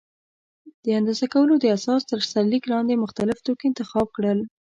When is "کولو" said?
1.33-1.53